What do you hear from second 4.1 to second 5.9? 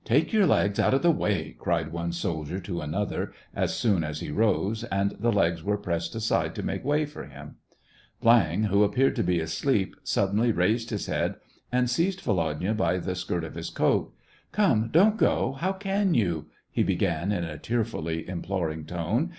he rose, and the legs were